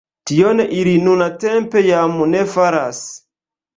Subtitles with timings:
[0.29, 3.03] Tion ili nuntempe jam ne faras.